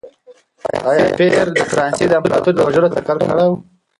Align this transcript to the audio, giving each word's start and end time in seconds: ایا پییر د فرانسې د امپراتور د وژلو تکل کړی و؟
ایا 0.89 1.05
پییر 1.17 1.47
د 1.53 1.59
فرانسې 1.71 2.05
د 2.07 2.11
امپراتور 2.19 2.53
د 2.55 2.59
وژلو 2.67 2.93
تکل 2.95 3.17
کړی 3.27 3.45
و؟ 3.49 3.53